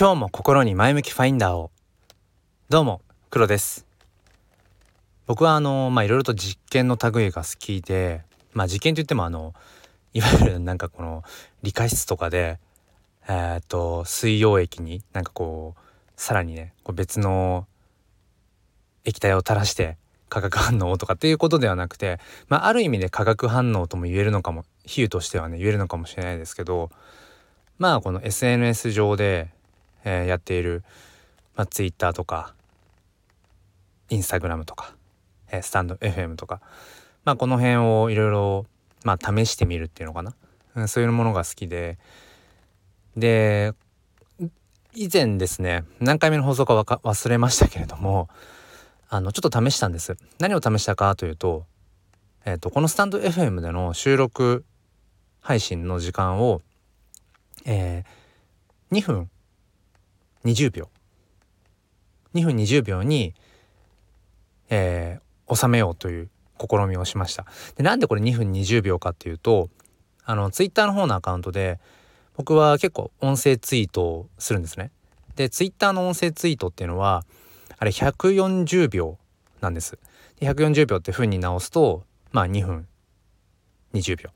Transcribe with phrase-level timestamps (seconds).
[0.00, 1.70] 今日も心に前向きファインダーを。
[2.70, 3.84] どうも黒です。
[5.26, 8.22] 僕はあのまあいろいろと実験の類が好きで
[8.54, 9.52] まあ実験といってもあの
[10.14, 11.22] いわゆるなんかこの
[11.62, 12.58] 理科室とかで
[13.28, 15.80] えー、っと水溶液になんかこう
[16.16, 17.66] さらにねこう別の
[19.04, 19.98] 液体を垂らして
[20.30, 26.88] 化学反応とかっていうことではなくて、まあ、ある意味で化学反応とも言えるのかも比喩としてはね言えるのかもしれないですけど
[27.76, 29.50] まあこの SNS 上で、
[30.04, 30.82] えー、やっている、
[31.56, 32.54] まあ、Twitter とか
[34.10, 34.94] Instagram とか、
[35.50, 36.60] えー、スタンド FM とか、
[37.24, 38.66] まあ、この辺をいろいろ
[39.04, 40.34] まあ試してみるっていうのかな、
[40.74, 41.98] うん、そういうものが好きで。
[43.16, 43.74] で
[44.94, 48.28] 以前ですね何回目の放送か忘れましたけれども
[49.08, 50.16] あのちょっと試したんです。
[50.38, 51.66] 何を試したかというと,、
[52.44, 54.64] えーと、このスタンド FM での収録
[55.40, 56.62] 配信の時間を、
[57.64, 59.30] えー、2分
[60.44, 60.88] 20秒
[62.34, 63.34] 2分20秒に、
[64.68, 69.68] えー、収めようという試みをしましたでなんでこれ2分20秒かっていうと
[70.24, 71.80] あのツイッターの方のアカウントで
[72.36, 74.90] 僕は結構音声ツイートをするんですね
[75.36, 77.24] でツイッターの音声ツイートっていうのは
[77.78, 79.16] あれ140秒
[79.62, 79.98] なんです。
[80.38, 82.86] で140秒って分に直すとまあ2分
[83.94, 84.30] 20秒。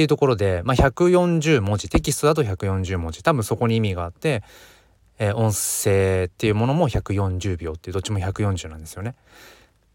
[0.00, 4.42] っていうところで、まあ、140文字テキストだと140文字多分そこに意味があって、
[5.18, 9.14] えー、音声っていうものも140秒っていうどっちも140なんですよね。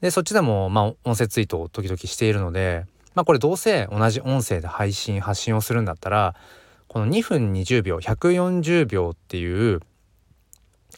[0.00, 6.34] でそっちでもまあ音声ツイートを時々しているのでまあこれどうせ同じ音声で配信発信をするんだったら
[6.88, 9.80] この2分20秒140秒っていう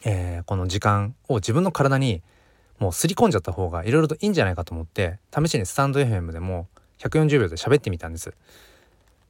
[0.05, 2.21] えー、この時間を自分の体に
[2.79, 6.67] もうすり込んじゃった方がいろいろといいんじゃないかと思って試しにスタンド FM でも
[6.99, 8.33] 140秒で喋ってみたんです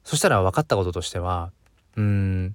[0.04, 1.50] そしたら分かったこととしては
[1.96, 2.54] うん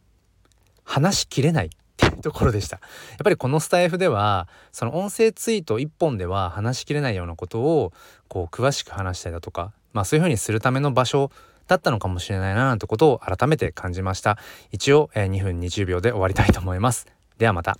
[0.83, 2.78] 話しきれないっていうところでした。
[2.78, 2.81] や
[3.16, 7.93] っぱりこのスタイフではその音声ツイート1本では話しきれないようなことを
[8.27, 11.32] こう詳しく話したりだとかまあそういうふうにするための場所
[11.67, 14.38] だったのかもしれないななんてことを改めて感じました。
[14.71, 17.08] 一応、えー、2分20秒で終わりたいと思います。
[17.38, 17.77] ではまた。